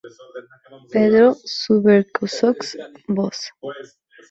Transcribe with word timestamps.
Pedro 0.91 1.27
Subercaseaux: 1.45 2.57
Voz. 3.15 3.39